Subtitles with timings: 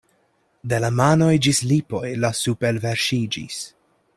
[0.71, 3.61] De la manoj ĝis lipoj la sup' elverŝiĝis.